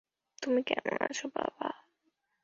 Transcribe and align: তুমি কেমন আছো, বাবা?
তুমি 0.41 0.61
কেমন 0.63 0.95
আছো, 1.01 1.25
বাবা? 1.35 1.67